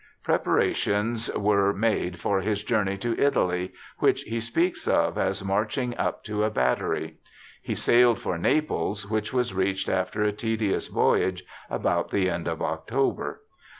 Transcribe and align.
Preparations 0.23 1.29
were 1.35 1.73
made 1.73 2.19
for 2.19 2.41
his 2.41 2.63
journey 2.63 2.97
to 2.97 3.15
Italy, 3.21 3.71
which 3.99 4.23
he 4.23 4.39
speaks 4.39 4.87
of 4.87 5.15
'as 5.15 5.43
marching 5.45 5.95
up 5.95 6.23
to 6.23 6.43
a 6.43 6.49
battery'. 6.49 7.17
He 7.61 7.75
sailed 7.75 8.17
for 8.17 8.39
Naples, 8.39 9.07
which 9.11 9.31
was 9.31 9.53
reached 9.53 9.87
after 9.87 10.23
a 10.23 10.31
tedious 10.31 10.87
voyage 10.87 11.43
about 11.69 12.09
the 12.09 12.31
end 12.31 12.47
of 12.47 12.63
October. 12.63 13.43